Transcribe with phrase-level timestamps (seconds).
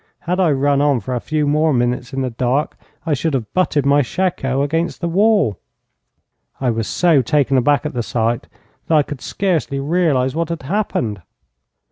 [0.21, 3.53] Had I run on for a few more minutes in the dark, I should have
[3.53, 5.59] butted my shako against the wall.
[6.59, 8.47] I was so taken aback at the sight,
[8.87, 11.21] that I could scarcely realize what had happened.